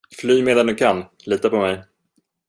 [0.19, 1.83] Fly medan du kan, lita på mig.